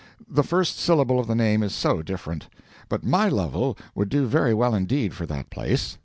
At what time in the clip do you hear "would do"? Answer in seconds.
3.93-4.25